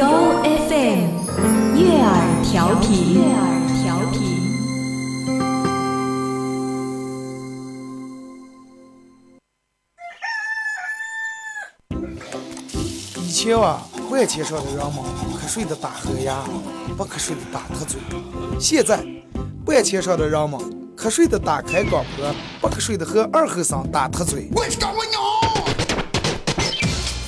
[0.00, 1.12] 由 FM
[1.76, 3.44] 悦耳调频，悦耳
[3.82, 4.18] 调频。
[13.18, 15.04] 以前啊，万千上的人们
[15.38, 16.44] 瞌睡的打呵呀，
[16.96, 18.00] 不瞌睡的打瞌嘴。
[18.58, 19.04] 现在，
[19.66, 20.58] 万千上的人们
[20.96, 24.48] 瞌睡的打开广播，不瞌睡的和二后生打瞌嘴。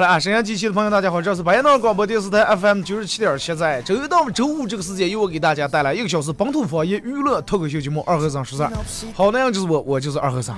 [0.00, 8.70] 好了啊，沈阳机器的朋友，大家好，这是白杨广播电视台 FM 九十七点七，在周一到周五这个时间，由我给大家带来一个小时本土方言娱乐脱口秀节目《二和尚说事儿》。
[9.12, 10.56] 好，那样就是我，我就是二和尚。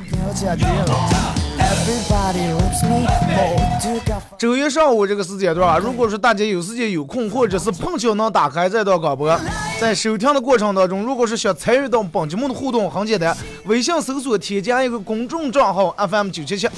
[4.39, 9.37] 周一上午这个时间段啊，如果说大家有时间有空，或者是碰巧能打开这段广播，
[9.81, 16.69] 在收听的过程当中，如果是想参与到本节目的互动，很简单，微信搜索添加一个公众账号 FM 九七七，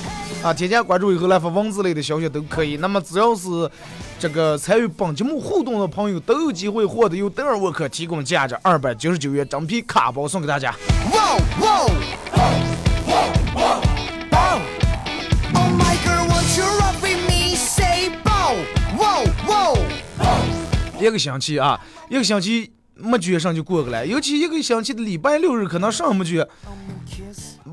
[0.45, 2.77] 啊，添加关注以后来发文字类的消息都可以。
[2.77, 3.49] 那么只要是
[4.19, 10.71] 这个参与本节目互动的朋友，都有机会获得由德尔沃克提供价值二百九十九元整批卡包送给大家。
[11.13, 12.45] Oh whoa, whoa.
[21.01, 26.47] 一个星期啊，一个星期没觉上就过去了，尤其一个星期的礼拜六日，可能上没觉，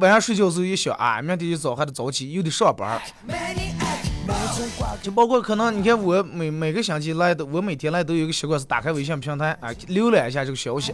[0.01, 3.00] 晚上睡觉时候一想啊，明天一早还得早起，又得上班，
[5.03, 10.91] 就包括可能你看我每每个星期来的，我每天来都有一个习惯是打开微信平台啊，浏览一下这个消息。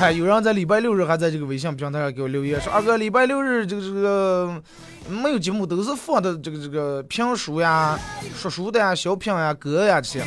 [0.00, 4.62] 哎，有人在礼拜六日还在这个微信平台上给我留言说，二哥，礼拜六日这个这个
[5.10, 7.98] 没有节目，都是放的这个这个评书呀、
[8.34, 10.24] 说书的呀、小品呀、歌呀这些。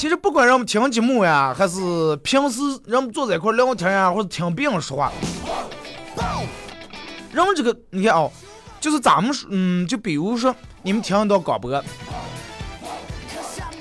[0.00, 5.12] 其实不管让我们听节目呀，还是平时让我们坐在一块儿聊天呀，或者听别人说话，
[7.30, 8.32] 让这个你看哦，
[8.80, 11.84] 就是咱们嗯，就比如说你们听一段广播，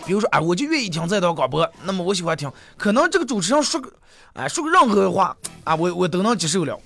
[0.06, 3.90] 比如说哎，我就愿意听这段广播，那么我喜欢听，可能这个主持人说个
[4.34, 6.78] 哎说个任何的话啊，我我都能接受了。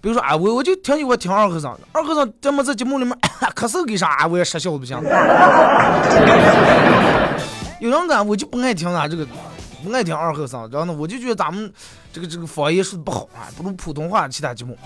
[0.00, 3.12] 比如说啊，我我就挺喜欢听二和尚的，二和尚咱们在节目里面
[3.56, 4.96] 咳嗽给啥，我也失笑不行。
[7.80, 9.26] 有人讲我就不爱听咱这个，
[9.82, 11.72] 不爱听二和尚，然后呢，我就觉得咱们
[12.12, 14.76] 这个这个方言说的不好啊，不如普通话其他节目，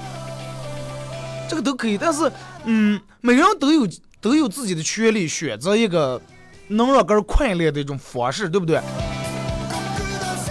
[1.48, 1.98] 这个都可以。
[1.98, 2.30] 但是，
[2.64, 3.88] 嗯，每个人都有
[4.20, 6.22] 都有自己的权利，选择一个
[6.68, 8.80] 能让个人快乐的一种方式，对不对？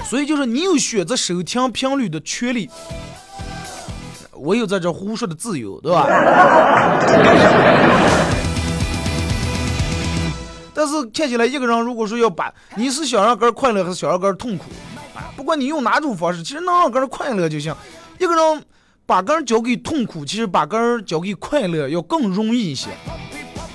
[0.06, 2.70] 所以就是你有选择收听频率的权利，
[4.34, 6.10] 我有在这胡说的自由，对吧？
[10.84, 14.66] 但是看起来一个人如果说要把你是想让个人快乐还是想让个人痛苦，
[15.38, 17.74] 不管你用哪种方式，其实能让个人快乐就行。
[18.20, 18.66] 一个人
[19.06, 22.90] 把个人交给痛苦，其实把个人交给快乐要更容易一些。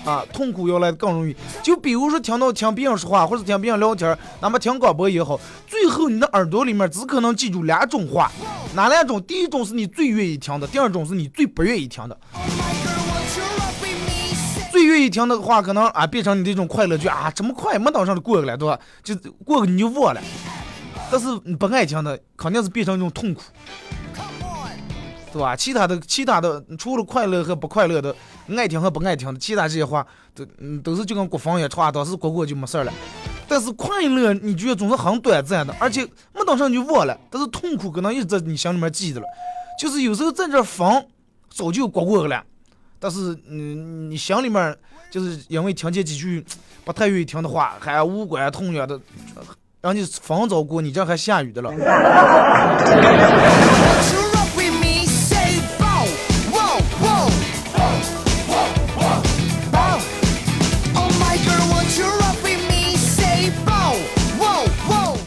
[0.04, 1.34] 啊，痛苦要来更容易。
[1.62, 8.30] 就比如说听到听别人说话，或者听别人聊天，哪怕听广播也好，最后你的耳朵里面只可能记住两种话，
[8.74, 9.22] 哪两种？
[9.22, 12.18] 第一种是你最愿意听的，第二种是你最不愿意听的。
[14.88, 18.78] 愿意听的话，可能啊变成你这种快乐剧啊，这么快没等上就过去了，对吧？
[19.04, 19.14] 就
[19.44, 20.20] 过去你就忘了。
[21.10, 23.42] 但是你不爱听的，肯定是变成一种痛苦，
[25.32, 25.56] 对吧？
[25.56, 28.14] 其他的其他的，除了快乐和不快乐的，
[28.56, 32.92] 爱听和不爱听的，其他这些话都嗯都是就跟国防一样，唱当时过过就没事了。
[33.48, 36.04] 但是快乐你觉得总是很短暂的，而且
[36.34, 37.18] 没等上你就忘了。
[37.30, 39.26] 但是痛苦可能一直在你心里面记着了，
[39.80, 41.02] 就是有时候在这放
[41.48, 42.44] 早就过过了。
[43.00, 44.76] 但是你你心里面
[45.10, 46.44] 就是因为听见几句
[46.84, 48.98] 不太愿意听的话，还无关痛痒的，
[49.80, 51.72] 让你风早过，你这还下雨的了。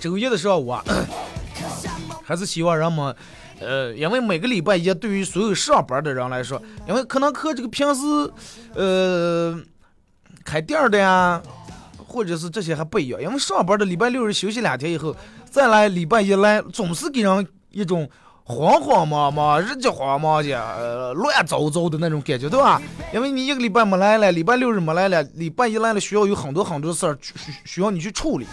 [0.01, 0.83] 周一的时候，我
[2.25, 3.15] 还是希望人们。
[3.61, 8.01] 呃，因为每个礼拜一对于所有上班的人来说，因为可能和这个平时，
[8.73, 9.57] 呃，
[10.43, 11.41] 开店的呀，
[11.97, 15.15] 或者是这些还不一样，因为上班的礼拜六日休息两天以后，
[15.49, 18.09] 再来礼拜一来，总是给人一种。
[18.43, 22.81] 慌慌忙忙、日急慌忙的、呃乱糟糟的那种感觉，对吧？
[23.13, 28.47] 因为你一个礼拜没来了，礼拜六日没来了，礼拜一来了，需要有很多很多事儿需需要你去处理，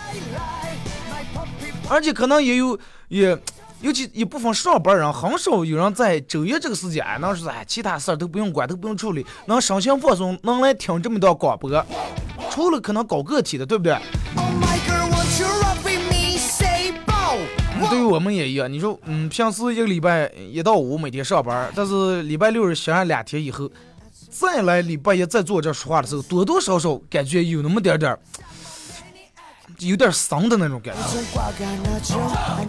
[1.88, 2.78] 而且可能也有
[3.08, 3.36] 也，
[3.80, 11.70] 尤其一部分上班人，很少有人在周一这个时间能说哎，其他事儿都不用管，都不用处理，能身心放松，能来听这么段广播，
[12.50, 13.92] 除了可能搞个体的，对不对
[14.34, 14.44] ？Oh.
[17.90, 23.70] 对于我们也一样，你说，嗯，平时一个礼拜一到五每天上班，但是礼拜六日休上两天以后，
[24.28, 28.18] 再来礼拜一再坐这说话的时候，多多少少感觉有那么点点儿，
[29.80, 31.00] 有点丧的那种感觉。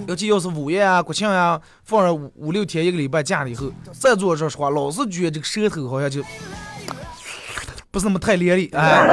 [0.07, 6.23] 尤其要是五一啊、国庆啊，放上五五六天一个礼拜假了以后，再坐这说话，老是觉得这个舌头好像就
[7.91, 9.05] 不是那么太伶俐，哎。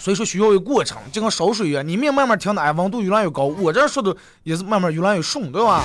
[0.00, 4.12] 所以说需要一个过程，就跟烧水一样，你们慢慢调的，哎，温度越来越高，我这说的
[4.42, 5.84] 也是慢慢越来越顺，对吧？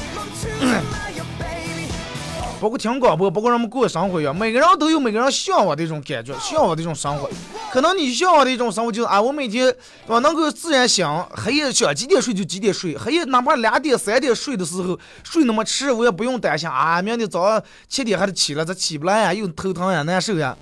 [2.59, 7.29] 包括听广播，包括人们过生活一样，每个人都有每个人向往的一种感觉，向往的一种生活。
[7.71, 9.65] 可能你向往的一种生活就是啊，我每天
[10.05, 19.33] 对吧能够自然醒，黑夜想几点睡就几点睡，黑夜哪怕两点三点睡的时候睡那么迟，我也不用担心啊，明天早上七点还得起来，咋起不来呀？
[19.33, 20.57] 又头疼呀，难受呀。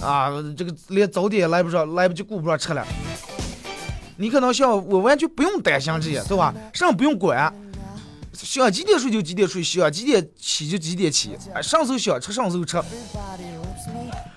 [0.00, 2.84] 啊，这个连早点来不上，来不及顾不上吃了。
[4.16, 6.54] 你可能想，我完全不用担心这些，对吧？
[6.72, 7.52] 啥不用管，
[8.54, 12.80] 想几点睡就几点睡，想几点起就几点起，哎，上手想吃上手吃。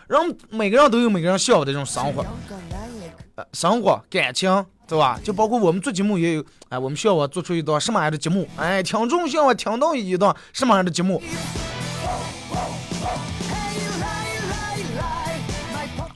[0.07, 2.25] 人每个人都有每个人想要的这种生活，
[3.53, 5.19] 生活感情，对吧？
[5.23, 8.49] 就包括我们做节目也有，哎，我们需要我做出一段什么样的节目？
[8.57, 11.21] 哎，听众想要听到一段什么样的节目？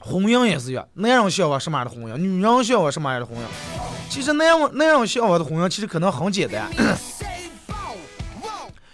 [0.00, 3.42] 婚姻也是一样，男人向往什么样的婚姻，女人向往什么样的婚姻。
[4.10, 6.68] 其实男人男人向往的婚姻其实可能很简单，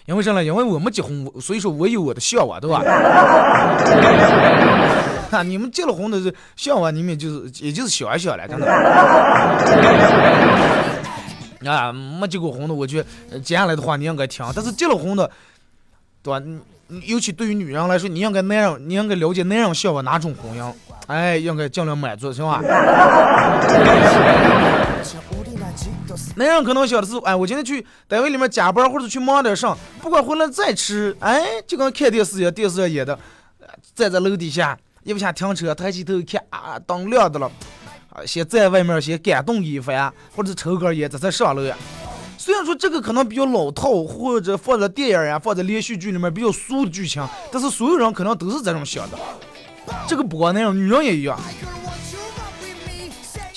[0.09, 0.43] 因为啥呢？
[0.43, 2.79] 因为我们结婚，所以说我有我的向往，对吧？
[5.31, 8.67] 啊，你们结了婚的是向往，你们就是也就是想一想了，真的。
[11.71, 15.31] 啊，没结过婚的，我觉得接下来的话你应该听，但是结了婚的，
[16.23, 16.41] 对吧？
[17.05, 20.73] 尤其对于女人来说，你应该男人，你应该了解男人向往哪种婚姻，
[21.07, 22.63] 哎，应该尽量满足，行吧？
[26.37, 33.19] 男人可能想的是，哎，我今天去单位里面加班或者去忙点上，不管回来再吃，哎，就跟看电视一样，电视上演的，
[33.95, 37.51] 站在楼底下，一不想停车，抬起头看，啊，灯亮的了，
[38.11, 41.77] 啊，先在外面先感动一番，或者抽根烟，这才上楼呀。
[42.37, 49.19] 虽然说这个可能比较老套，或者放在电影呀、放在连续剧里面比较俗的剧情，但是所有人可能都是这种想的。
[50.07, 51.39] 这个不光那样，女人也一样。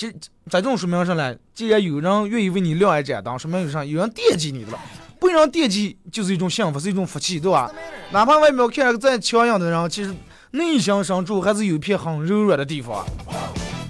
[0.02, 0.12] 其实
[0.50, 3.84] 在这种说明上来，既然有人愿意为你亮一盏灯，说明有啥？
[3.84, 4.80] 有人惦记你的了。
[5.20, 7.70] 被人惦记就是一种幸福，是一种福气，对吧？
[8.10, 10.12] 哪怕外面看着再强硬的人，其实
[10.50, 13.06] 内心深处还是有一片很柔软的地方。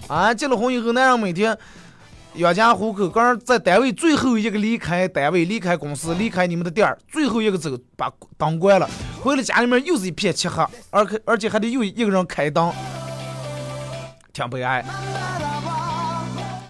[0.07, 1.57] 啊，结了婚以后，男人每天。
[2.35, 8.87] 养家糊口，刚在单位最后一个离开单位、离开公司、离开你们的店儿，最后一个走，把灯关了，
[9.23, 12.71] 回了家里面又是一片漆黑，而且而且还得又一个人开灯，
[14.35, 14.85] 挺悲哀。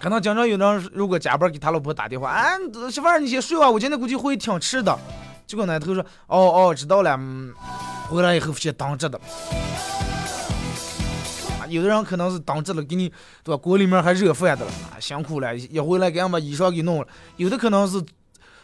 [0.02, 2.48] 可能经常有人如果加班给他老婆打电话，啊，
[2.90, 4.98] 媳妇儿你先睡吧，我今天估计会挺迟的。
[5.46, 7.52] 结果那头说，哦哦，知道了，嗯
[8.08, 9.20] 回来以后先当着的。
[11.68, 13.08] 有的人可能是当着了给你，
[13.44, 13.56] 对吧？
[13.56, 17.06] 锅里面还热饭的了，啊辛苦了，一回来给俺把衣裳给弄了。
[17.36, 18.02] 有的可能是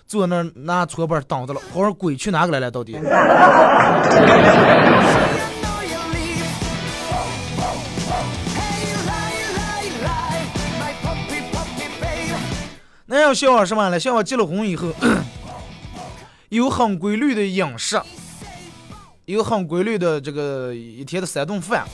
[0.09, 2.69] 坐那儿拿搓板挡着了，好像鬼去哪个来了？
[2.69, 2.99] 到底？
[13.29, 14.01] 要向往什么呢？
[14.01, 14.89] 向往结了婚以后，
[16.49, 18.01] 有很规律的饮食，
[19.27, 21.87] 有很规律的这个一天的三顿饭。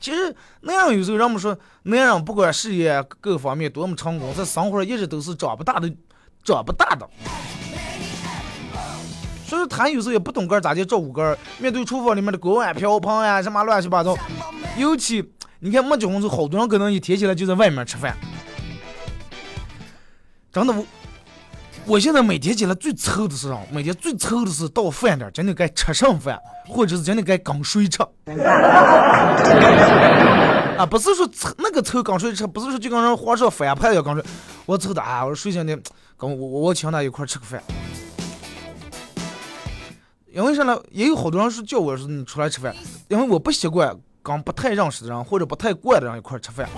[0.00, 5.92] 其实那样有时候人们说，男人不管事业各方面多么成功，在生活上一直都是长不大的，
[6.44, 7.08] 长不大的。
[9.48, 14.16] 所以说他有时候也不懂个咋地照顾个面对厨房里面的锅碗瓢盆呀，什么乱七八糟。
[14.76, 18.16] 尤其你看没结婚时候，好多人可能一天起来就在外面吃饭。
[20.54, 20.86] 真的我，
[21.84, 23.58] 我现在每天起来最愁的是啥？
[23.72, 28.00] 每天最愁的是到饭点，真的该吃上饭，或者是真的该刚睡吃。
[30.78, 34.24] 啊，不是说凑那个愁刚睡吃，不是说就跟人皇上翻牌一样刚睡。
[34.64, 35.76] 我愁的啊，我睡醒的，
[36.16, 37.60] 跟我我我请他一块吃个饭。
[40.32, 40.80] 因为啥呢？
[40.92, 42.72] 也有好多人是叫我说你出来吃饭，
[43.08, 43.92] 因为我不习惯
[44.22, 46.68] 跟不太认识的人或者不太惯的人一块吃饭。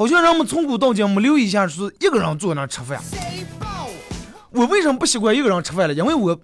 [0.00, 2.98] 好像人们从古到今没留意一下，是一个人坐那吃饭。
[4.48, 5.92] 我为什么不习惯一个人吃饭了？
[5.92, 6.34] 因为我，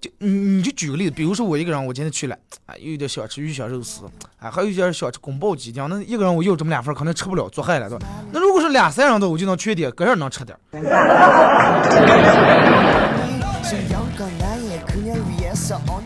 [0.00, 2.36] 就你你就举个例子，比如说我一个人，我今天去了，
[2.66, 4.06] 啊，有点想吃鱼香肉丝，
[4.40, 8.08] 啊，还有一点想吃宫保鸡丁，那一个人我要这么两份，可能吃不了，做害了，对吧？
[8.32, 10.58] 那如果是俩三人的，我就能缺点，个人能吃点。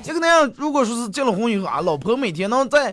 [0.02, 2.92] 这个那样，如果说是结了婚以后啊，老婆每天能在，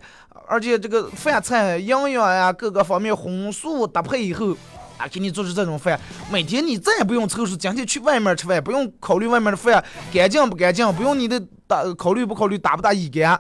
[0.50, 4.52] 而且这个饭菜营养呀各个方面荤素搭配以后，
[4.98, 5.98] 啊，给你做出这种饭，
[6.32, 13.40] 每天你再也不用愁说今天去外面吃饭，不用考虑外面的饭干净不干净，不用你的打考虑不考虑打不打乙肝，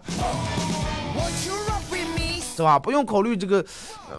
[2.55, 2.77] 是吧？
[2.77, 3.65] 不用考虑这个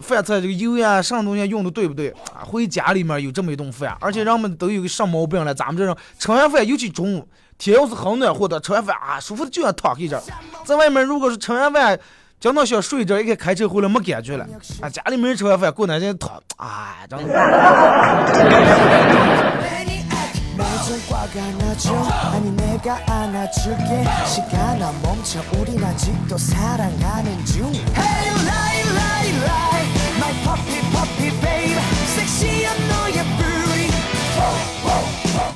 [0.01, 2.43] 饭菜这个油呀什么东西用的对不对啊？
[2.43, 5.55] 回家里面有这么一顿饭，而且人们都有个什么毛病了？
[5.55, 7.25] 咱们这种吃完饭，尤其中午。
[7.57, 10.19] 天要是很暖和的，吃完饭啊，舒服的就想躺一阵。
[10.65, 11.99] 在外面，如果是吃完饭，
[12.41, 14.43] 讲到想睡着，一看开车回来没感觉了。
[14.81, 17.31] 啊，家里没人吃完饭，过两天躺，哎，真的。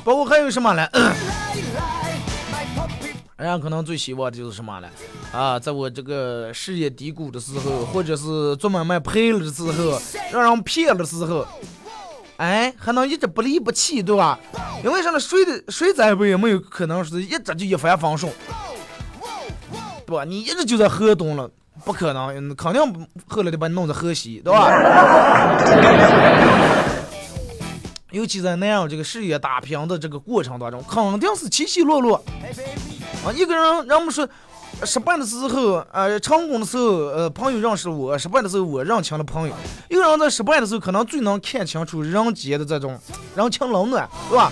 [0.04, 0.88] 包括还有什么呢？
[3.36, 4.88] 人家可能最希望的就是什么呢？
[5.30, 10.00] 啊，在我这个事业低谷的时候，或者是做买卖赔了的时候，
[10.32, 11.46] 让人骗了的时候，
[12.38, 14.38] 哎，还能一直不离不弃，对吧？
[14.82, 15.20] 因为啥呢？
[15.20, 18.32] 谁的谁在不也没有可能是一直就一帆风顺，
[20.06, 20.24] 对吧？
[20.24, 21.50] 你一直就在河东了，
[21.84, 24.70] 不可能，肯定后来就把你弄在河西，对吧？
[28.16, 32.16] 尤其在那样这个事业打拼的这个过程当中，肯定是起起落落。
[33.22, 34.26] 啊，一个人，人们说，
[34.84, 39.54] 失败的时候，呃，成功的时候，呃，朋友认识我；失败的时候，我认清了朋友。
[39.90, 42.98] 一个人在失败的时候，可能最能看清楚人间的这种
[43.34, 44.50] 人情冷暖，对吧？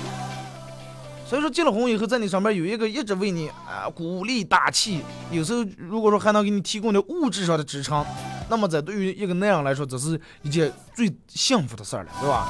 [1.26, 8.04] 所以说，结了婚以后，在你上面有一个一直为你啊鼓励打气，有时候如果说还能给你提供点物质上的支撑，
[8.50, 12.46] 那么在对于一个男人来说，这是一件最幸福的事儿了，对吧？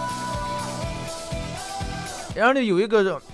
[2.34, 3.20] 然后呢，有一个。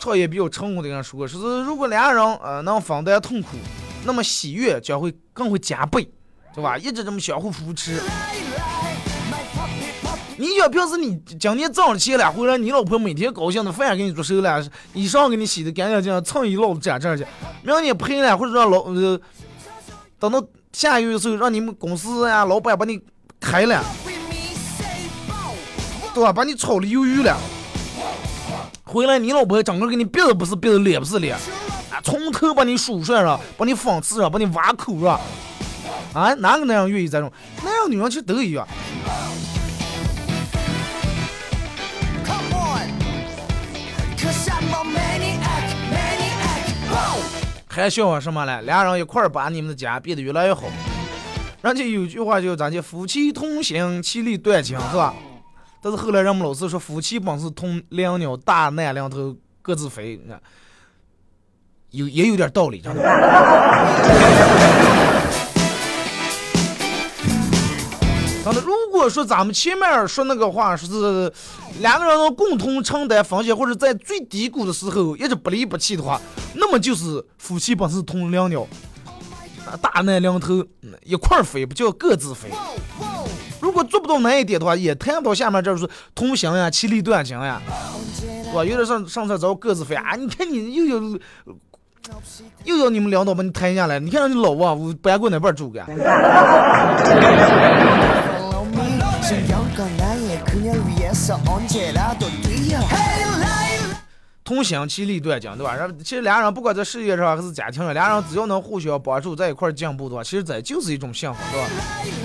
[0.00, 3.56] 创业比较成功的人说，说是如果两人呃能分担痛苦，
[4.04, 6.08] 那么喜悦将会更会加倍，
[6.54, 6.78] 对吧？
[6.78, 8.00] 一直这么相互扶持。
[10.36, 17.26] 你想平时你今天挣了钱了，回来你老婆每天高兴的饭给你做熟了，衣裳给你洗的干干净净，蹭衣落子沾这去。
[17.64, 19.20] 明天赔了，或者让老呃
[20.20, 20.40] 等到
[20.72, 23.00] 下个月的时候，让你们公司呀老板把你
[23.40, 23.84] 开了，
[26.14, 26.32] 对吧？
[26.32, 27.36] 把你炒的鱿鱼了。
[28.88, 35.20] 回来，你老婆整个给你鼻子不是鼻子，脸不是脸，啊，从头把你梳顺了，把你讽刺了，把你挖口了，
[36.14, 37.30] 啊，哪个男人愿意这种？
[37.62, 38.66] 哪样女人其实都一样。
[47.68, 48.60] 还笑话什么嘞？
[48.62, 50.62] 俩人一块儿把你们的家变得越来越好。
[51.62, 55.14] 人家有句话叫咱家夫妻同心，其利断金，是吧？
[55.80, 60.40] 但是后来人们老是说夫妻本是同林鸟，大难临头各自飞，你看，
[61.90, 63.02] 有也有点道理，真的。
[68.44, 71.32] 真的，如果说咱们前面说那个话，说是
[71.80, 76.20] 两个人共同承担风险，或者在最低谷的时候一直不离不弃的话，
[76.54, 78.66] 那么就是夫妻本是同林鸟，
[79.80, 80.64] 大难临头
[81.04, 82.48] 一块飞，不叫各自飞。
[83.78, 87.62] 如果做不到那一点的话，也谈不到下面这是同行呀、其利断金呀，
[88.12, 88.64] 是吧？
[88.64, 90.16] 有点上上车找各自飞啊！
[90.18, 91.16] 你看你又有
[92.64, 95.80] 又要你们领导把你抬下来，你看你老啊，我搬过哪边住个？
[104.42, 105.76] 同行其利断金，对吧？
[105.76, 111.60] 然后其实俩人不管在事业上还是家庭上，俩人只要能互相帮助，在一块进步的话，其实这就是一种幸福，对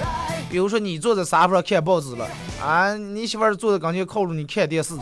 [0.01, 0.32] 吧？
[0.53, 2.29] 比如说你坐在沙发上看报纸了，
[2.61, 5.01] 啊，你媳妇儿坐在跟前靠着你看电视的，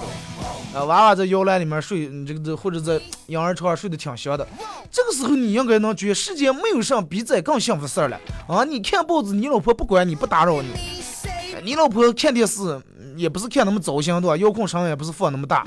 [0.73, 4.47] 啊，娃娃在摇篮里面睡，你这个这或者在婴儿床上睡得挺香的，
[4.89, 8.17] 这个时候你应该能觉世界没有什比这更幸福事儿了，
[8.47, 10.69] 啊，你看报纸，你老婆不管你不打扰你，
[11.65, 12.81] 你老婆看电视
[13.17, 14.37] 也不是看那么糟心对吧？
[14.37, 15.65] 遥控声也不是放那么大，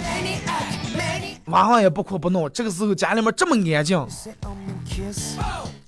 [1.48, 4.02] 娃娃也不哭不闹，这个时候家里面这么安静，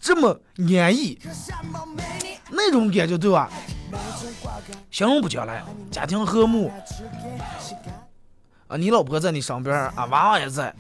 [0.03, 0.39] 这么
[0.79, 1.19] 安逸。
[2.49, 3.51] 那种感觉对吧？
[4.91, 6.71] 形容不起来，家庭和睦
[8.69, 10.75] 啊，你老婆在你身边啊，娃娃也在。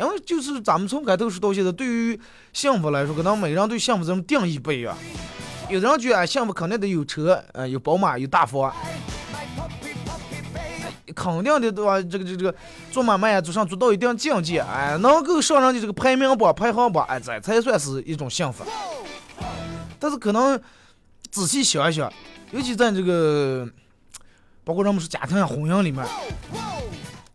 [0.00, 2.20] 因为就是咱们从开头说到现在，对于
[2.52, 4.96] 幸福来说，可能每个人对幸福这种定义不一样。
[5.68, 8.72] 有的人觉得幸福肯定得有车，呃，有宝马，有大房，
[11.14, 12.00] 肯定的对吧？
[12.00, 12.54] 这个这个这个
[12.92, 18.64] 做买卖啊，做上做到一定境界，哎，能够上人家这个排名榜、排行榜，哎，这才算是一种幸福。
[19.98, 20.58] 但是可能
[21.30, 22.12] 仔细想一想，
[22.52, 23.68] 尤其在这个
[24.64, 26.04] 包括咱们说家庭啊、婚姻里面，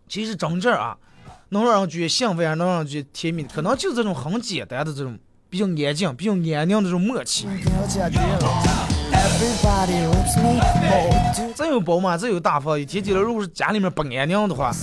[0.08, 0.98] 其实真正啊。
[1.50, 5.16] 能让人觉得幸福呀，能让人觉得甜蜜，可能就是这种很简单的这种
[5.52, 7.48] 比较安静、比较安宁的这种默契。
[11.56, 14.74] 真有宝马，真有大方，一天起来如果是家里面不安宁的话，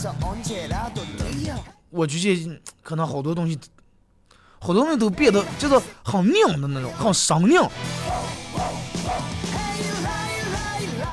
[1.90, 3.59] 我觉得可能好多东西，
[4.61, 7.61] 好多东西都变得就是很拧的那种，很生拧。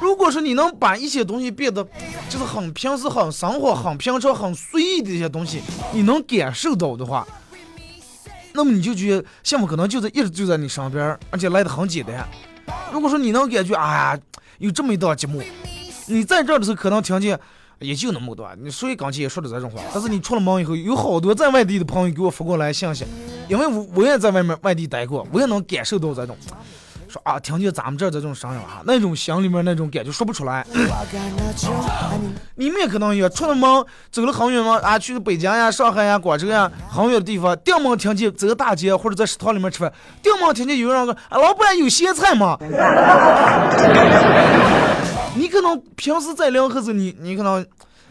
[0.08, 1.86] 如果说你能把一些东西变得
[2.30, 5.62] 就是很平时、很生活、很平常、很随意的一些东西，
[5.92, 7.28] 你能感受到的话，
[8.54, 12.26] 那么你就觉得幸福可能就在一直就在你身边，而且来的很简单。
[12.94, 14.18] 如果说你能感觉哎呀
[14.60, 15.44] 有这么一档节目，
[16.06, 17.38] 你在这的时候可能听见
[17.80, 23.06] 也就那么多，你所以刚才也说的这种话，但是你出了门以后，有好多在外地的朋友给我发过来信息，
[23.50, 26.38] 因为我我也在外面外地待过，我也能感受到这种。
[27.24, 30.66] 啊，听见咱们这儿的这种声音啊，那种心里面那种感觉说不出来。
[32.56, 34.80] 你们也可能也，出了门走了很远吗？
[34.84, 42.58] 啊，去北京呀、上海呀、广州呀，很远的地方，定门听见走大街或者在食堂里面吃饭，定门听见有人说啊，老板有咸菜吗？
[45.36, 47.62] 你可能平时在临河子，你你可能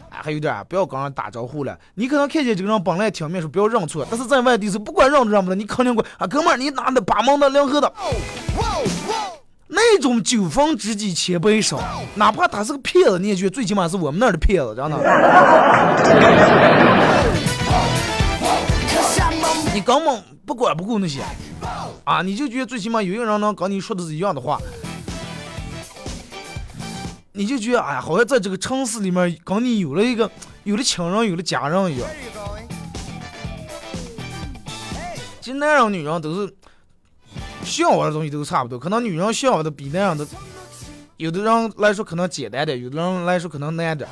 [0.09, 0.17] 啊。
[0.23, 1.77] 还有点，不要跟人打招呼了。
[1.95, 4.07] 你可能看见这个人本来挺面熟，不要认错。
[4.09, 7.93] 但是在外地是不管认不认不得，你肯定管啊，哥们儿，你拿的八毛的两盒的，
[9.67, 11.79] 那种酒逢知己千杯少，
[12.15, 14.97] 哪怕他是个骗子，你也觉得最起码是我们那儿的骗子，真的。
[19.73, 21.21] 你根本不管不顾那些
[22.05, 24.57] 啊，你就觉得最起码有一个人能跟你说的是一样的话。
[27.33, 30.31] 你就觉得哎呀，好像在这个城市里面，跟你有了一个
[30.63, 32.09] 有了亲人，有了家人一样。
[35.41, 36.51] 其实男人女人都是
[37.67, 40.25] 向往的东西都差不多，可能女人向往的比那样的，
[41.17, 44.09] 有的人来说可能简单点，有的人来说可能难点。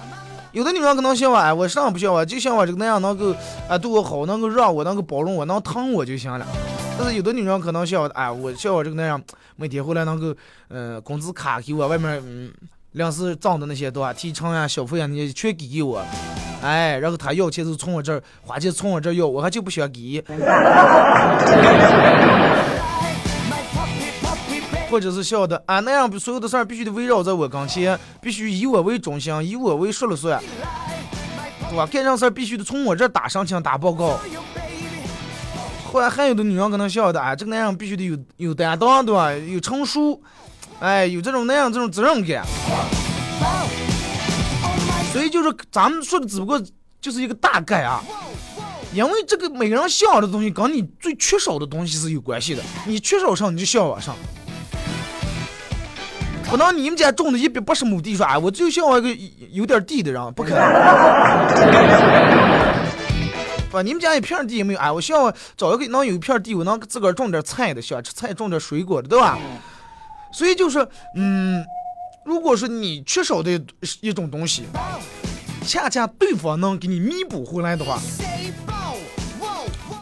[0.51, 3.33] 有的女人可能向往哎，我啥不向往，就向往这个那样能够
[3.67, 6.45] 啊对我好，能够让我，能够包容我，能疼我就行了。
[6.97, 9.21] 但是有的女人可能向往哎，我向往这个那样
[9.55, 10.33] 每天回来能够
[10.69, 12.51] 嗯工资卡给我，外面嗯。
[12.95, 14.13] 粮食挣的那些对吧？
[14.13, 16.01] 提成呀、小费呀，你全给给我，
[16.63, 20.23] 哎，然后他要钱就从我这儿花钱，从我这儿要，我还就不想给。
[24.89, 30.41] 或者是笑的啊，那样所有的事儿必须得围绕在我跟前，必须以我为中心，以我为说了算，
[31.69, 31.85] 对吧？
[31.87, 34.19] 干啥事儿必须得从我这儿打申请、打报告。
[35.91, 39.31] 后来还有的女人可能笑的啊，这个男人必须得有有担当，对吧？
[39.31, 40.21] 有成熟。
[40.79, 42.45] 哎，有这种那样这种责任感，
[45.13, 46.61] 所以就是咱们说的只不过
[46.99, 48.03] 就是一个大概啊，
[48.93, 54.13] 因为这个每个人向往的东西跟你最缺少的东西是有关系的，你缺少上你就向往上，
[56.55, 59.13] 不能你们家种的一百八十亩地说哎，我就向往一个
[59.51, 60.63] 有点地的人，不可能，
[63.69, 69.37] 不，你们家一片地也没有，哎，我向往找一个能有一片地，我能自个儿种点菜的，喜欢吃菜，种点水果的，对吧？
[70.31, 70.87] 所以就是，
[71.17, 71.61] 嗯，
[72.23, 73.61] 如果说你缺少的
[73.99, 74.63] 一种东西，
[75.67, 77.99] 恰恰对方能给你弥补回来的话，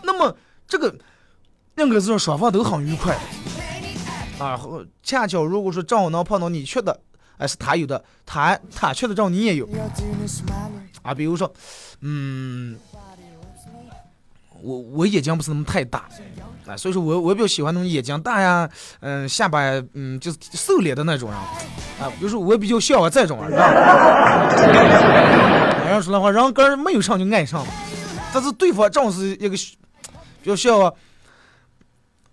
[0.04, 0.38] 那么
[0.68, 0.94] 这个
[1.78, 3.18] 应该是双方都很愉快
[4.44, 4.60] 啊。
[5.02, 7.00] 恰巧如果说正好能碰到你缺的，
[7.38, 9.68] 哎是他有的，他他缺的正好你也有
[11.02, 11.14] 啊。
[11.14, 11.52] 比如说，
[12.02, 12.78] 嗯，
[14.62, 16.08] 我我眼睛不是那么太大。
[16.66, 18.70] 啊，所以说我我比较喜欢那种眼睛大呀，
[19.02, 19.60] 嗯，下巴
[19.96, 23.66] 嗯就是瘦脸的那种人，啊，比如说我比较向往这种，是吧？
[25.84, 27.68] 哎呀，说那话，人根儿没有上就爱上了，
[28.34, 29.58] 但是对方正好是一个
[30.42, 30.94] 比较向往，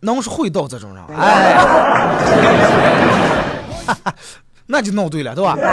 [0.01, 1.57] 能是会道这种人，哎，
[4.67, 5.57] 那就闹对了，对吧？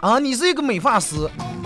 [0.00, 1.16] 啊，你是一个美发师。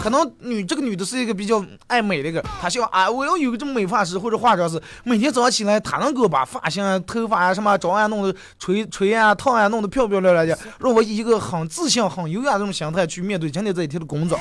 [0.03, 14.39] 可能女这个女的是一个比较爱美的一个，她希望啊，我要有个这么美发师或者化妆师，每天早上起来，她能给我把发型啊、头发啊、什么妆啊弄得吹吹啊、烫啊弄得漂漂亮亮的，让我以一个很自信、很优雅这种心态去面对今天这一天的工作。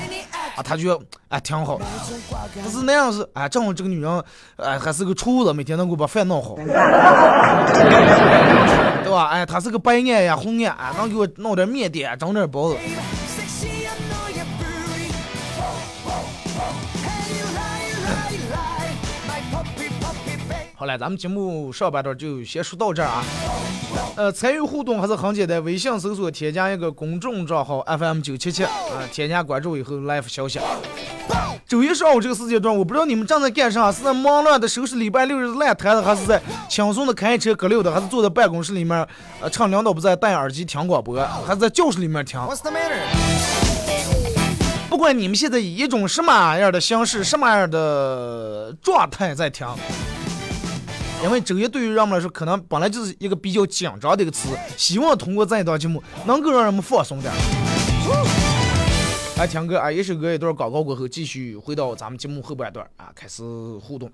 [0.56, 1.78] 啊，她觉得哎挺好。
[2.64, 4.24] 不是那样是哎，正好这个女人
[4.56, 6.66] 哎还是个厨子，每天能给我把饭弄好，对
[9.12, 9.28] 吧？
[9.28, 12.76] 哎，她是个白眼呀红眼，啊，能给我弄点面点，整点包子。
[20.80, 23.22] 好了，咱们节目上半段就先说到这儿啊。
[24.16, 28.72] 呃，参与互动还是很简单，微信搜索添加一个公众账号 FM 九七七啊，
[29.12, 30.58] 添加关注以后 live 消息。
[31.68, 39.06] 周一上午这个时间段，我不知道你们正在干啥，是在忙乱的收拾礼拜六日烂摊子，还是在轻松的开车割溜的，还是坐在办公室里面，
[39.42, 42.40] 呃，趁领导不在戴耳机听广播，还是在教室里面听。
[44.88, 49.66] 不管你们现在以一种什么样的形式、什么样的状态在听，
[51.22, 57.32] 因为周一对于人们来说，可能本来就是一个比较紧张的一个词，希望通过这一档节目能够让人们放松点。
[59.36, 63.42] 来强哥啊，一首歌一段广告过后，继续回到咱们节目后半段啊，开始
[63.80, 64.10] 互动。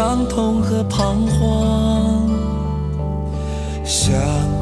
[0.00, 2.26] 伤痛和彷徨。
[3.84, 4.14] 像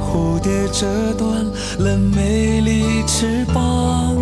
[0.03, 0.85] 蝴蝶折
[1.17, 1.45] 断
[1.79, 4.17] 了美丽翅膀，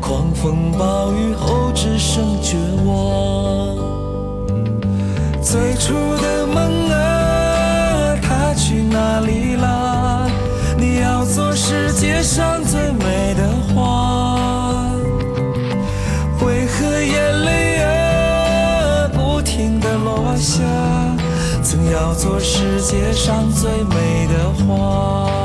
[0.00, 3.76] 狂风暴雨后只剩绝望。
[5.40, 10.26] 最初的梦啊，它去哪里啦？
[10.76, 12.57] 你要做世界上
[22.98, 25.38] 界上最美的花。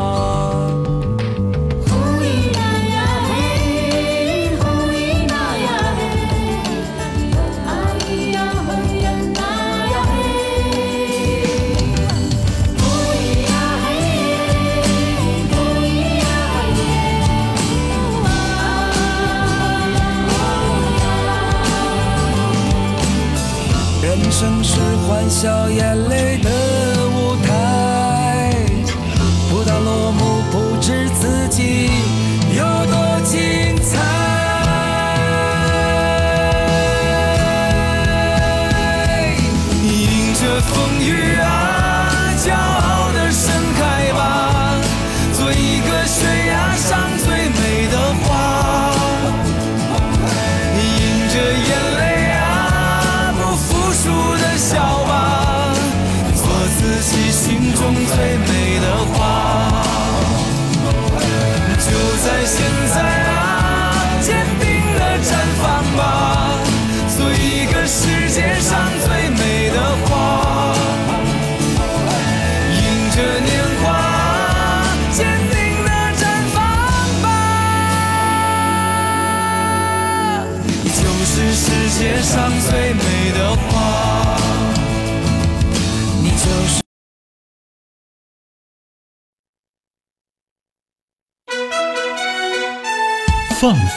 [24.01, 26.82] 人生是欢笑眼泪的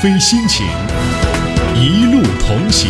[0.07, 0.65] 非心情，
[1.75, 2.89] 一路同行。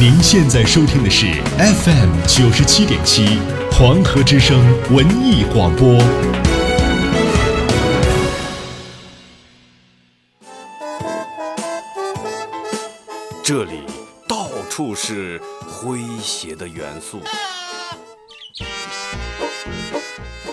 [0.00, 1.26] 您现在收听的是
[1.58, 3.38] FM 九十七点七
[3.70, 4.58] 黄河之声
[4.90, 5.98] 文艺广播。
[13.44, 13.82] 这里
[14.26, 17.20] 到处是诙谐的元素，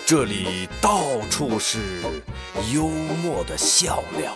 [0.06, 2.02] 这里到处是
[2.74, 2.90] 幽
[3.24, 4.36] 默的笑料，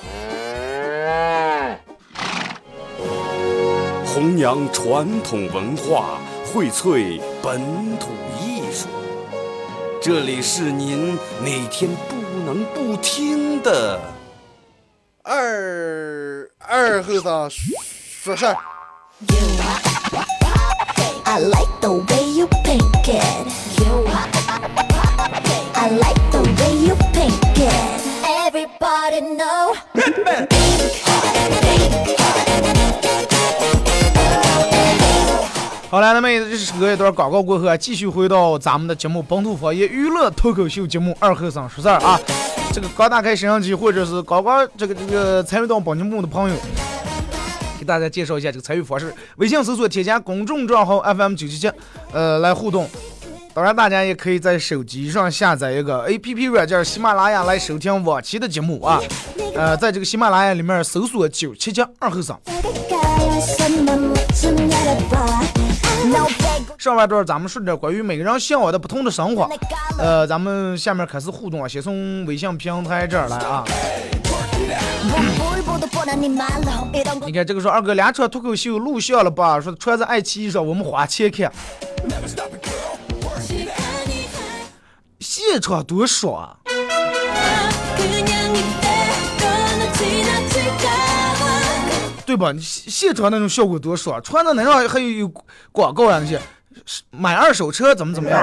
[4.06, 7.62] 弘扬传统文化，荟萃本
[7.98, 8.10] 土
[8.42, 8.88] 艺术。
[10.02, 12.16] 这里是您每天不
[12.46, 14.00] 能不听的。
[15.24, 18.58] 二二后生说事儿。
[19.28, 19.38] You,
[21.26, 23.48] I like the way you pink it.
[23.48, 23.57] You.
[35.90, 42.20] 好了，那么这是隔一段广告过后啊，继续回到咱们的节目《本土方言娱乐脱口秀节目二后生说事儿》啊。
[42.74, 46.56] 这个刚打开摄像机或者是刚刚这个这个参与到本节目的朋友，
[47.80, 51.72] 给大家介绍一下这个参与方式：微信搜索添加公众账号 FM 九七七，
[52.12, 52.90] 呃，来互动。
[53.54, 59.00] 当然，大家也可以在手机上下载一个 APP 软件喜马拉雅来收听往期的节目啊。
[59.56, 62.38] 呃，在这个喜马拉雅里面搜索九七七二后生。
[66.78, 69.50] 上半段咱们说点关于每个人向往的不同的生活，
[69.98, 73.64] 呃，咱们下面开始互动啊，先从微信平台这儿来啊。
[77.26, 79.60] 你看这个说二哥两场脱口秀录像了吧？
[79.60, 81.52] 说穿在爱奇艺上，我们花钱看，
[85.20, 86.58] 现场多爽啊！
[92.38, 92.52] 吧？
[92.52, 95.32] 你现现场那种效果多爽，穿的那上还有有
[95.72, 96.40] 广告啊那些，
[97.12, 98.40] 买二手车怎么怎么样？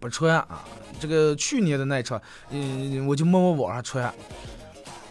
[0.00, 0.46] 不穿啊，
[1.00, 4.12] 这个去年的那场，嗯，我就默默网上穿。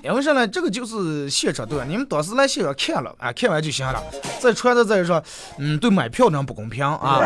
[0.04, 0.46] 因为啥呢？
[0.46, 1.86] 这个就是现场对吧？
[1.88, 4.04] 你们当时来现场看了啊，看完就行了。
[4.38, 5.24] 再穿的再说，
[5.58, 7.22] 嗯，对买票的人不公平啊。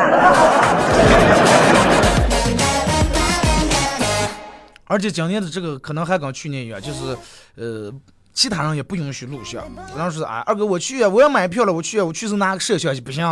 [4.87, 7.17] 而且今年的这个可能还跟去年一样，就是
[7.55, 7.93] 呃，
[8.33, 9.63] 其他人也不允许录像。
[9.95, 13.25] 然后说啊，二哥我去，我要买票了，我去，我去是拿个摄像机不行。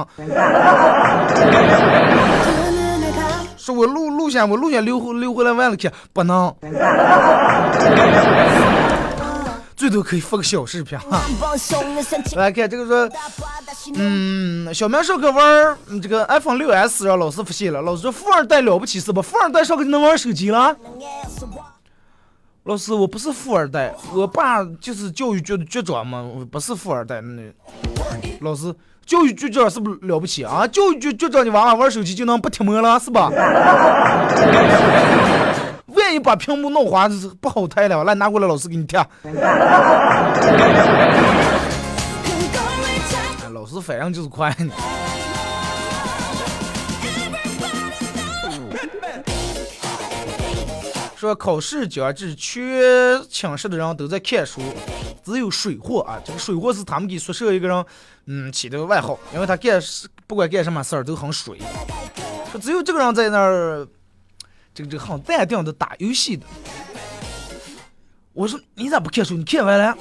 [3.57, 6.53] 说我录录像，我录像留回留回来完了去，不能。
[9.75, 11.21] 最多可以发个小视频哈。
[12.35, 13.09] 来看这个说，
[13.95, 17.81] 嗯，小明上课玩儿嗯这个 iPhone 六 S，让老师发现了。
[17.81, 19.21] 老师说富二代了不起是吧？
[19.21, 20.75] 富二代上课就能玩手机了？
[22.63, 27.21] 老师，我不是富二代，我爸就是教育局的局长嘛，我不是富二代。
[27.21, 27.43] 那
[28.39, 28.73] 老师，
[29.05, 30.65] 教育局局长是不是了不起啊？
[30.65, 33.29] 教育局局长，你娃娃玩手机就能不贴膜了是吧？
[36.15, 37.09] 万一把屏幕弄滑，
[37.41, 38.03] 不好抬了。
[38.05, 38.97] 来，拿过来，老师给你贴。
[39.23, 39.31] 哎
[43.51, 44.71] 老师反应就是快呢。
[51.17, 52.61] 说考试将至，全
[53.29, 54.61] 寝室的人都在看书，
[55.23, 56.21] 只有水货啊。
[56.23, 57.83] 这个水货是他们给宿舍一个人，
[58.27, 59.81] 嗯起的外号，因为他干
[60.27, 61.57] 不管干什么事儿都很水。
[62.51, 63.87] 说只有这个人在那儿，
[64.75, 66.45] 这个这个很淡定的打游戏的。
[68.33, 69.35] 我说你咋不看书？
[69.35, 69.97] 你看完了？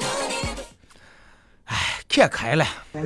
[1.66, 1.76] 哎，
[2.08, 2.66] 看开了。
[2.92, 3.04] 对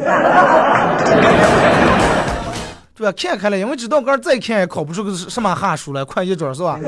[3.04, 3.12] 吧？
[3.14, 6.80] 看开了，因为知道刚再看也考不出个什么哈书来，快一准是吧？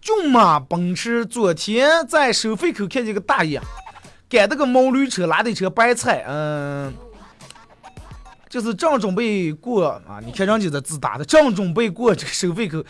[0.00, 3.60] 骏马奔驰，昨天在收费口看见个大爷，
[4.30, 6.90] 赶那个毛驴车拉的一车白菜，嗯，
[8.48, 12.82] 就是正准备过啊，你看人家的字打的，正准备过这个收费口，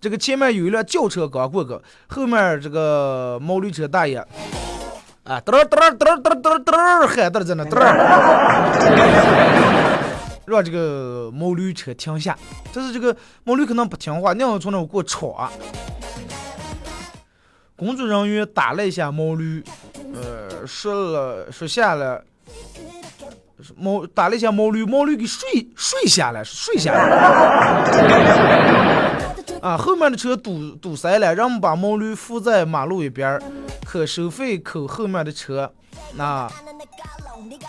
[0.00, 4.18] 这个前面有一辆轿车刚过个，后面这个毛驴车大爷。
[5.24, 7.94] 啊，嘚儿嘚儿嘚儿嘚儿嘚儿嘚儿，喊的在那嘚儿，
[10.46, 12.36] 让这个毛驴车停下。
[12.72, 15.48] 但是这个毛驴可能不听话，硬要从那儿给我闯。
[17.76, 19.62] 工作人员打了一下毛驴，
[20.12, 22.20] 呃，说了说下了，
[23.76, 26.98] 毛打了一下毛驴，毛驴给睡睡下来，睡下来。
[29.60, 33.42] 啊，后面的车堵堵塞了，让我们把毛驴扶在马路一边儿，
[33.84, 35.72] 可收费口后面的车，
[36.16, 36.48] 那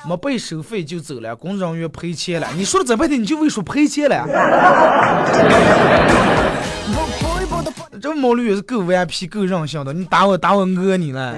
[0.08, 2.48] 没被收费就走了，工作人员赔钱了。
[2.56, 4.26] 你说了这半天，你就为说赔钱了？
[8.02, 9.94] 这毛驴也是够顽皮、够任性的。
[9.94, 11.34] 你打我，打我讹你了。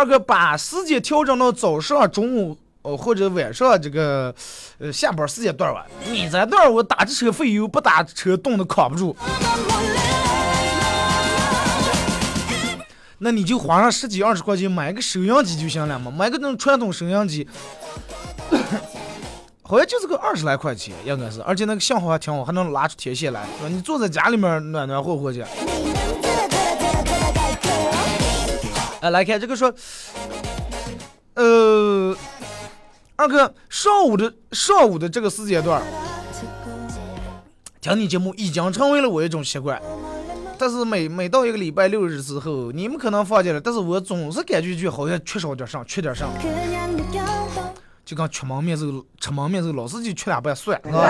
[0.00, 4.34] 二哥把时间调整到早上中午哦或者晚上这个
[4.78, 9.14] 呃下班时间段吧你在段我打着车费油不打车冻的扛不住。
[13.18, 17.46] 那你就花上十几二十块钱买个收音机就行了嘛买个那种传统收音机。
[19.60, 21.42] 好像就是个二十来块钱应该是。
[21.42, 25.44] 而且那个信号还挺好还能拉出天线来说你坐在家里面暖暖和和去。
[29.00, 29.74] 啊，来看这个说，
[31.34, 32.14] 呃，
[33.16, 35.82] 二哥，上午的上午的这个时间段，
[37.80, 39.80] 听你节目已经成为了我一种习惯。
[40.58, 46.26] 但是每每到一个礼拜六日之后，你们可能放假了，但是我总是感觉就好像缺少点啥，缺点啥。
[48.10, 51.00] 就跟吃蒙面这个吃蒙面这个老司机吃两瓣蒜是吧？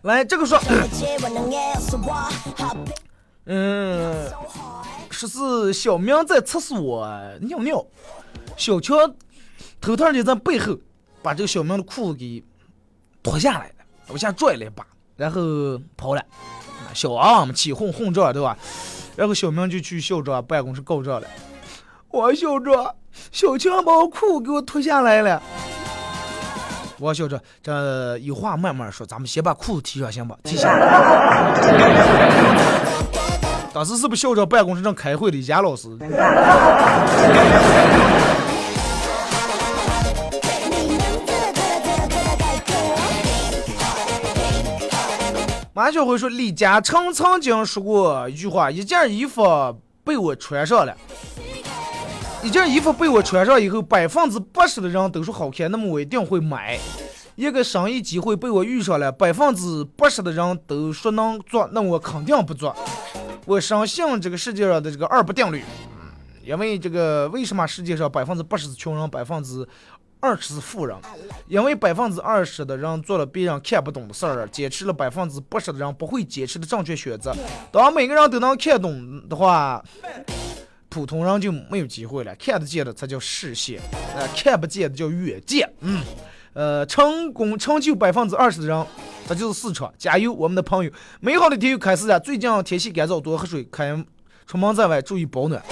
[0.00, 0.58] 来这个说
[3.44, 4.30] 嗯
[5.10, 7.06] 说是小明在厕所
[7.42, 7.84] 尿尿
[8.56, 8.94] 小乔
[9.78, 10.74] 头套就在背后
[11.22, 12.42] 把这个小明的裤子给
[13.22, 13.74] 脱下来了
[14.08, 15.42] 往下拽了一把然后
[15.94, 16.24] 跑了。
[16.94, 18.56] 小王嘛起哄哄这对吧？
[19.16, 21.26] 然后小明就去校长办公室告状了。
[22.10, 22.94] 王校长，
[23.32, 25.42] 小强把我裤给我脱下来了。
[27.00, 30.36] 王校长，这有话慢慢说，咱们先把裤子提上行吧？
[30.44, 30.68] 提下。
[33.74, 35.36] 当时是不是校长办公室正开会的？
[35.38, 35.88] 严老师。
[45.78, 49.44] 马小辉说，李嘉诚曾经说过一句话：一件衣服
[50.02, 50.92] 被我穿上了，
[52.42, 56.76] 一件衣服被我穿上以后，百分之八十的人都说好看，那么我一定会买。
[57.36, 62.74] 一个生意机会被我遇上了，百分之八十的人都说能做，那我肯定不做。
[63.44, 65.62] 我深信这个世界上的这个二不定律，
[66.44, 69.64] 因为这个为什么世界上百分之八十是穷人，百分之
[70.20, 70.96] 二十是富人？
[71.46, 77.34] 因为百分之二十的人做了别人看不懂的事儿，坚持了百分之八十的人不会坚持的正确选择。
[77.70, 79.82] 当每个人都能看懂的话，
[80.88, 82.34] 普通人就没有机会了。
[82.36, 83.80] 看得见的才叫视线，
[84.16, 85.70] 呃，看不见的叫远见。
[85.80, 86.02] 嗯，
[86.52, 88.86] 呃，成功成就百分之二十的人，
[89.28, 89.92] 这就是市场。
[89.96, 90.90] 加油，我们的朋友！
[91.20, 92.18] 美好的天又开始了。
[92.18, 94.04] 最近天气干燥，多喝水，开
[94.46, 95.62] 出门在外注意保暖。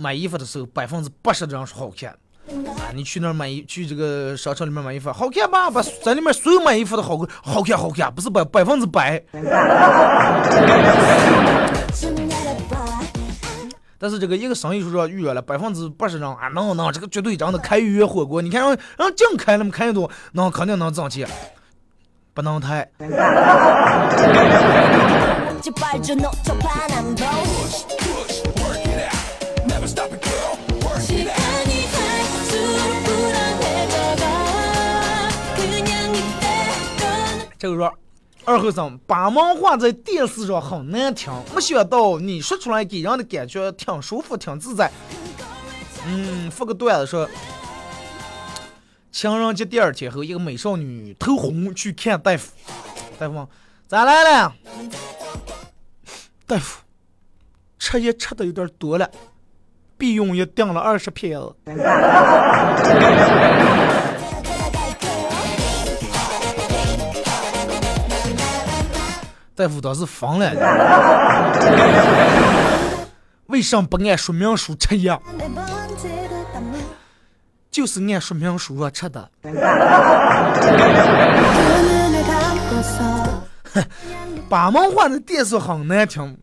[0.00, 2.10] 买衣服的时候，百分之八十的人说好看。
[2.50, 5.70] 啊，你去那儿买衣，去这个商场里面买衣服，好看吧？
[5.70, 9.22] 把在里面所有买衣服的好看，好看，好看，不是百百分之百。
[13.98, 18.40] 但是这个一个生意说预约了百分之八十人啊，能能，这个绝对真的开预约火锅。
[18.42, 21.28] 你看，让让净开了么，开一多，那肯定能挣钱，
[22.34, 22.90] 不能太。
[37.60, 37.92] 这个说，
[38.46, 44.90] 二后生把门话在电视上很难听，没想到你说出来给人的感觉挺舒服，挺自在。
[46.06, 47.28] 嗯，发个段子说，
[49.12, 52.50] 情人节第二天后，一个美少女头红去看大夫，
[53.18, 53.46] 大夫
[53.86, 54.54] 咋来了？
[56.46, 56.80] 大夫，
[57.78, 59.10] 吃药吃的有点多了，
[59.98, 61.54] 避孕药订了二十片子。
[69.60, 70.50] 大夫当时疯了，
[73.48, 75.20] 为什么不按说明书吃药？
[77.70, 79.30] 就是按说明书啊吃的。
[84.48, 86.34] 把门话的电视很难听，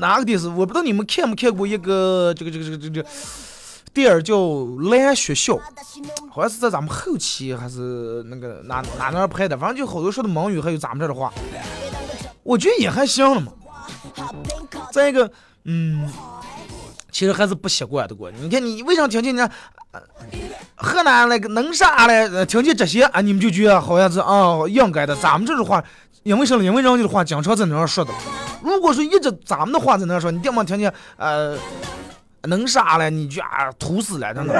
[0.00, 0.48] 哪个电视？
[0.48, 3.06] 我不知道你们看没看过一个这个这个这个这个
[3.94, 4.34] 电影叫
[4.90, 5.54] 《蓝学校》，
[6.30, 11.32] 好像是在咱们后期还是那个哪哪那儿拍的，反正就好多说的蒙语，还有咱们这儿的话。
[12.48, 13.52] 我觉得也还行了嘛。
[14.90, 15.30] 再一个，
[15.64, 16.10] 嗯，
[17.12, 18.30] 其实还是不习惯的过。
[18.30, 19.52] 你看你为啥听见人家、
[20.74, 22.46] 河南那个能啥嘞？
[22.46, 25.14] 听见这些啊，你们就觉得好像是啊应该的。
[25.16, 25.84] 咱们这种话，
[26.22, 26.64] 因为什么？
[26.64, 28.10] 因为人家的话经常在那样说的。
[28.62, 31.54] 如果说一直咱们的话在那样说，你爹妈听见呃
[32.44, 33.10] 能啥嘞？
[33.10, 34.54] 你就啊吐死了，真的。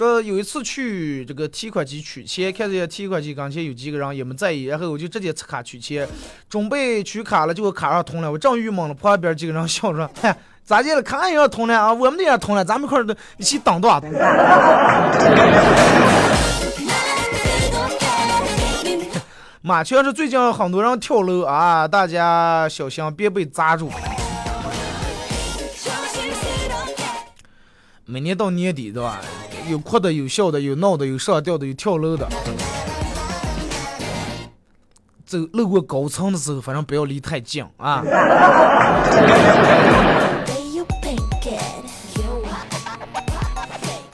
[0.00, 6.08] 说有一次去这个提款机取钱，看见提款机跟前有几个人也没在意，然后我就直接插卡取钱，
[6.48, 10.34] 准备取卡了，结果卡上通了，我正郁闷了，旁边几个人笑说：“嗨，
[10.64, 11.02] 咋的了？
[11.02, 11.92] 卡也要通了啊？
[11.92, 13.90] 我们的也通了，咱们一块儿都一起当多。”
[19.60, 23.92] 马确实最近很多人跳楼啊，大家小心别被砸住。
[28.06, 29.20] 每年到年底，对吧？
[29.70, 32.28] 有哭的，有笑的，有闹的，有上吊的，有跳楼的。
[35.24, 38.02] 走路过高层的时候，反正不要离太近啊。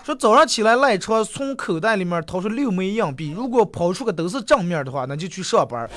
[0.04, 5.88] 说早上起来赖床，从口袋里面掏出六枚硬币，如果抛出个都是正面的话，那就去上班。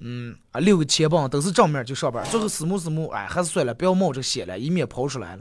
[0.00, 2.22] 嗯啊，六个钱棒都是正面就上班。
[2.24, 5.40] 最后死木死木，哎，还是算了，不要冒这个险了，以免抛出来了。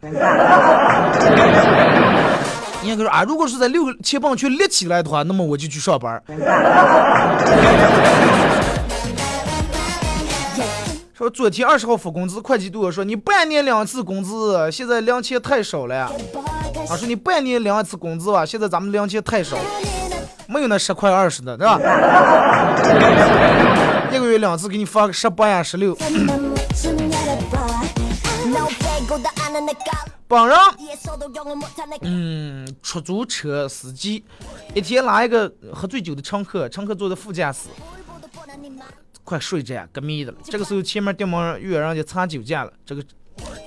[2.84, 6.22] 人家说啊，如果是在六个钱棒全立起来的话，那么我就去上班。
[11.14, 16.12] 说昨天二十号发工资，会计对我说你半年两次工资，现在两千太少了呀。
[16.90, 19.56] 啊，说你半年两次工资吧，现在咱们两千太少，
[20.48, 21.80] 没有那十块二十的，对吧？
[24.12, 25.98] 一个月两次给你发个十八呀十六。
[30.28, 30.58] 本人，
[32.02, 34.24] 嗯，出租车司机，
[34.74, 37.68] 一天拉一个喝醉酒的乘客，乘客坐在副驾驶，
[39.24, 40.38] 快睡着隔迷的了。
[40.44, 43.04] 这个时候前面电门约人家查酒驾了，这个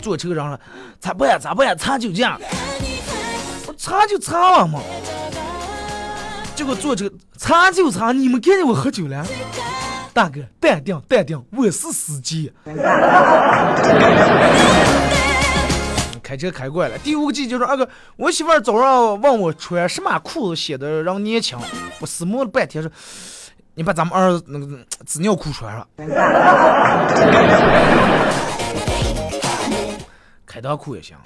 [0.01, 0.59] 坐车人说
[0.99, 2.39] 咋办呀咋办呀查酒驾？
[3.67, 4.81] 我查就查了嘛。
[6.55, 9.25] 结果坐车查就查，你们看见我喝酒了？
[10.13, 12.51] 大哥，淡定淡定，我是司机。
[16.27, 16.99] 开车开惯了。
[16.99, 21.57] 第五个季就是二哥，我媳妇儿早上问我穿什么裤子显得让年轻，
[22.01, 22.91] 我思摸了半天说，
[23.77, 24.67] 你把咱们儿子那个
[25.07, 25.87] 纸尿裤穿上，
[30.45, 31.17] 开裆裤也行。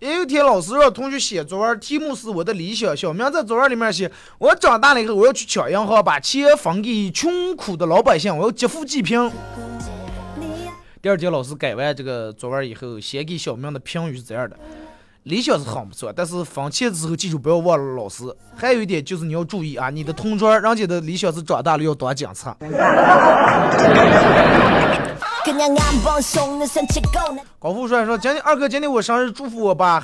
[0.00, 9.30] 也有天老师让同学写作文，题目是我的理想，小明在作文里面写，我长大了以后我要去抢银行，把钱分给穷苦的老百姓，我要劫富济贫。
[11.04, 14.56] 第二天老师改完这个作文以后，写给小明的评语是这样的：
[15.24, 18.24] 理想是很不错，但是分钱的时候记住不要忘了老师。
[18.56, 22.56] 还有一点就是你要注意啊，你的同桌人家的理想是长大了要当警察。
[27.58, 30.02] 高富帅说：“今天二哥，今天我生日，祝福我吧。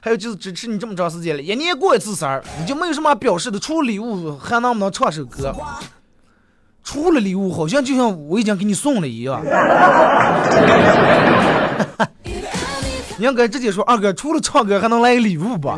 [0.00, 3.60] 还有就是支持你这么长时间了，一年过一次生日，你就没有什么表示的？
[3.60, 5.54] 除了礼物，还能不能唱首歌？
[6.84, 9.42] 除了礼物，好像就像我已经给你送了一样。
[13.18, 15.76] 你应该直接说，二哥，除了唱歌，还能来个礼物吧？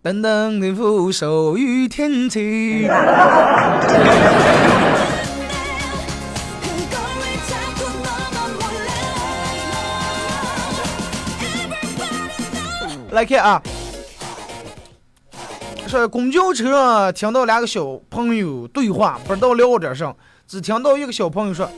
[0.00, 2.88] 淡淡的扶手与天气。”
[13.10, 13.60] 来看啊，
[15.88, 20.14] 说公交车上听到两个小朋友对话，不知道聊点啥，
[20.46, 21.68] 只听到一个小朋友说：“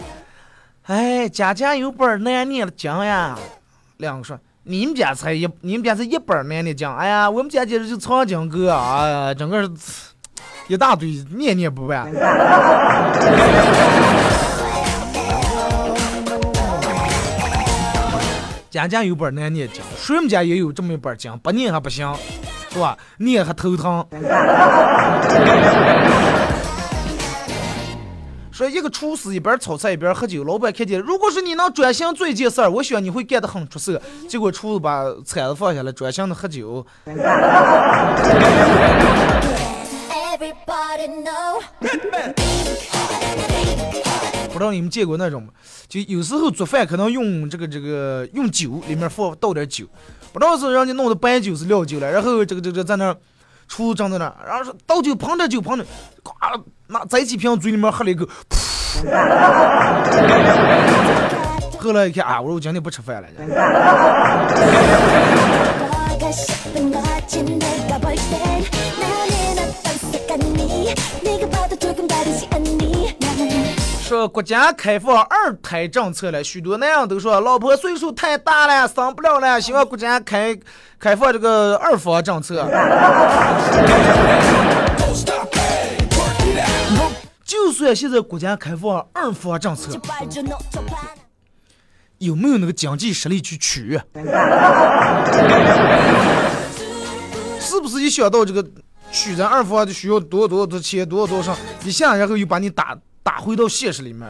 [0.87, 3.39] 哎，家家有本难念的经呀。”
[3.99, 6.93] 两个说：“你们家才一，你们家才一本难念的经。
[6.93, 9.33] 哎呀，我们家简直就藏经阁啊！
[9.33, 9.71] 整个
[10.67, 12.13] 一大堆，念念不完。
[18.71, 22.13] ”家家有本难念的经，谁们家也有这么一本经，不念还不行，
[22.73, 22.97] 是吧？
[23.19, 24.07] 念还头疼。
[28.53, 33.99] 说一个厨师一边炒菜一边喝酒，老板看见，如果是你能专心做一件事儿，我想你会干得很出色。
[34.29, 36.85] 结果厨师把铲子放下来，专心的喝酒。
[44.53, 45.49] 不知道你们见过那种吗？
[45.89, 49.87] 就有时候做饭可能用这个这个用酒，里面放倒点酒，
[50.33, 53.15] 不知道是人家弄的白酒是料酒了，然后这个这个在那
[53.69, 55.85] 厨子站在那，然后说倒酒碰着酒碰着，
[56.23, 56.33] 呱
[56.87, 59.05] 拿摘起瓶嘴里面喝了一口，噗。
[61.79, 63.29] 后来一看啊，我说我今天不吃饭了。
[74.11, 80.59] 说国家开放二胎政策了，许多男人都说老婆岁数太大了，生不了了，希望国家开
[80.99, 82.69] 开放这个二房政策。
[87.45, 89.93] 就算现在国家开放二房政策，
[92.19, 93.97] 有没有那个经济实力去取？
[97.61, 98.67] 是不是一想到这个，
[99.13, 102.99] 取咱二房就需要多多少多钱，多少多少，一下然后又把你打。
[103.23, 104.29] 打回到现实里面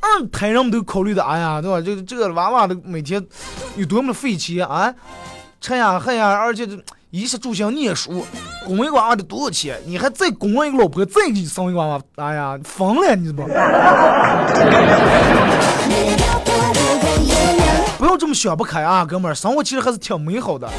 [0.00, 1.80] 二胎人们都考虑的哎呀对吧？
[1.80, 3.24] 这这个娃娃的每天
[3.76, 4.94] 有多么的费钱啊？
[5.60, 6.78] 吃呀恨呀而且这
[7.10, 8.24] 衣食住行你也供
[8.66, 9.80] 拱一个娃娃得多少钱？
[9.86, 13.42] 你还再拱一个老婆再给你生一个娃娃哎呀疯了你这不。
[17.98, 20.70] 不要这么想不开啊哥们儿生活其实还是挺美好的。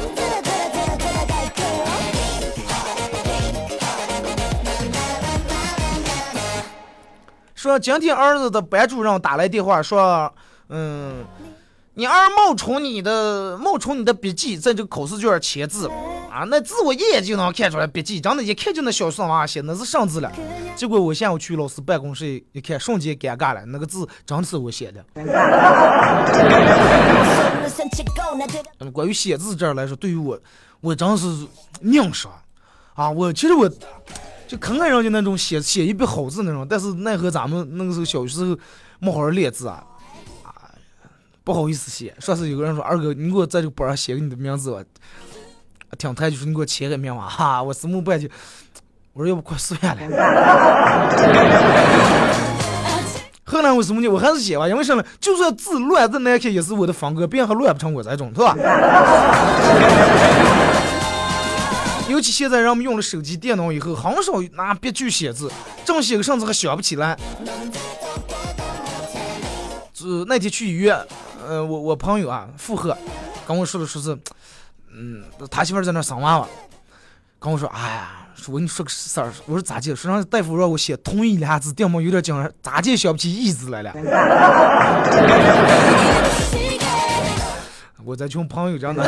[7.68, 10.32] 说今天儿子的班主任打来电话说，
[10.70, 11.22] 嗯，
[11.92, 15.86] 你儿冒充你的冒充你的笔记在这个考试卷签字
[16.32, 20.32] 啊，那字我一眼就能看出来笔记，真的，一看就那小生娃写那是上字了。
[20.76, 25.04] 结果我下午去老师办公室一看，瞬间尴尬了，那个字真是我写的。
[28.78, 30.40] 嗯， 关于写字这儿来说，对于我，
[30.80, 31.26] 我真是
[31.82, 32.32] 硬伤
[32.94, 33.70] 啊，我其实我。
[34.48, 38.58] 就看看人家那种写写一笔好字那种，但是奈何咱们那个时候小时候
[38.98, 39.84] 没好好练字啊，
[40.42, 40.72] 啊，
[41.44, 42.14] 不好意思写。
[42.18, 44.82] 上次有个人说二哥，你给我在这个本上写个你的名字吧，
[45.98, 48.30] 挺抬就说你给我签个名吧，哈，我思慕半天，
[49.12, 49.96] 我说要不快算了。
[53.44, 54.08] 后来我什么呢？
[54.08, 55.04] 我还是写吧，因为什么？
[55.20, 58.56] 就算字乱字难看，也是我的风格，别人还乱不成我这种，是吧？
[62.08, 65.50] 尤其现在人们用了手机、电脑以后，很少拿笔去写字，
[65.84, 67.14] 正写个甚至还想不起来。
[69.92, 70.98] 这那天去医院，
[71.46, 72.96] 呃，我我朋友啊，附和，
[73.46, 74.18] 跟我说的说是，
[74.90, 76.48] 嗯，他媳妇在那生娃娃，
[77.38, 78.10] 跟我说，哎呀，
[78.46, 79.94] 我跟你说个事儿，我说咋的？
[79.94, 83.92] 说让大夫让我写“同意”俩字，电毛有点紧，咋的想不起“意”字来了？
[88.02, 89.02] 我在穷朋友这样的。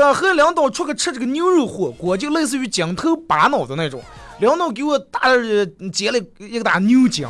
[0.00, 4.02] 说和领导出去吃这个牛肉火锅，就类似于筋头巴脑的那种。
[4.40, 7.24] 领导给我大呃煎了一个大牛筋，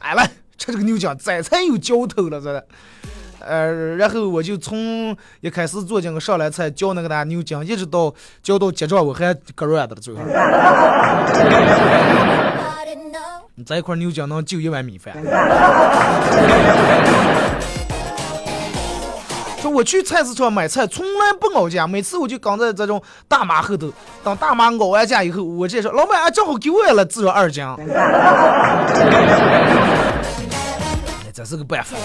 [0.00, 0.26] 哎来
[0.58, 2.62] 吃这个牛筋，再才有嚼头了这。
[3.38, 10.20] 呃，然后我就从一开始做这个上来菜嚼那个大牛筋，一直到嚼到结账我还割软的了最后。
[13.54, 15.16] 你这一块牛筋能就一碗米饭。
[19.70, 23.92] 我去菜市场买菜从来不熬价，每次我就跟在这种大妈后头，
[24.24, 27.64] 等大妈熬完价以后，我直接说老板啊，正好给我也来至少二斤。
[27.64, 27.76] 哎，
[31.32, 31.96] 这是个办法。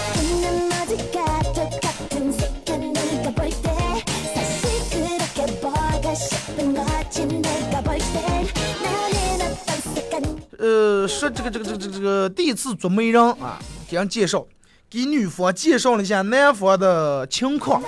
[10.57, 13.59] 呃，说这个这个这个这个第一次做媒人啊，
[13.89, 14.43] 给人介绍，
[14.89, 17.81] 给女方介绍了一下男方的情况，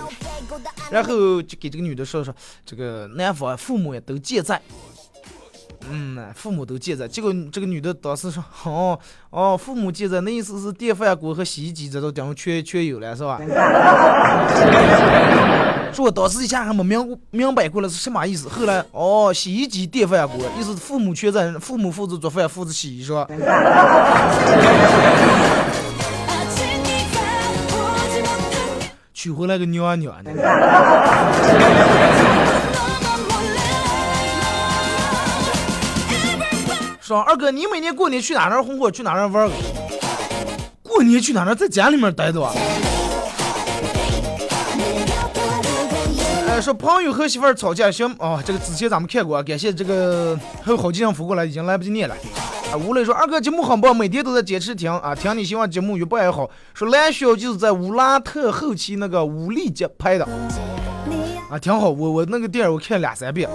[0.91, 2.33] 然后就给这个女的说说，
[2.65, 4.61] 这个男方父母也都健在，
[5.89, 7.07] 嗯，父母都健在。
[7.07, 13.39] 结果这个女的当时说，哦哦，父母健在，那意思是电饭锅和洗衣机这都等于全全有了，是吧？
[15.93, 23.25] 说我当时一下还没明明白过来是什么意思，后来哦，洗衣机、电饭锅，意思父母全在，父母负责做饭，负责洗衣，是吧？
[29.27, 30.31] 娶回来个妞啊妞啊的。
[37.01, 39.49] 说二哥，你每年过年去哪那红火，去哪那玩儿？
[40.81, 42.53] 过年去哪那在家里面待着啊？
[46.61, 52.15] 说朋友和媳妇吵架，行哦，这个之前咱们看过，感谢这个还有好几张福过来，已经来不及念了。
[52.77, 60.25] 无磊说：“二哥节目很棒，每天都在坚持听啊，听你希望节目越办越好。”说蓝雪就是在乌拉特后期那个武力节拍的，
[61.49, 61.89] 啊，挺好。
[61.89, 63.49] 我我那个电影我看两三遍。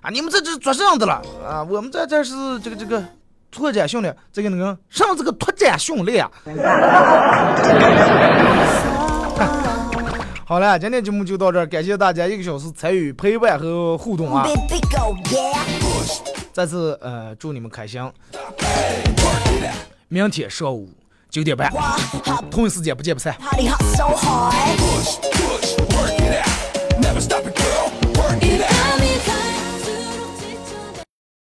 [0.00, 1.62] 啊，你们这这做甚的了啊？
[1.62, 3.02] 我们在这是这个这个
[3.50, 6.30] 拓展训练，这个那个上这个拓展训练啊。
[10.52, 14.46] 好了，今天节目就到这儿，感谢大家一个小时参与陪伴和互动啊。
[16.52, 17.98] 再次呃祝你们开心。
[20.08, 20.90] 明天上午
[21.30, 21.72] 九点半，
[22.50, 23.34] 同一时间不见不散。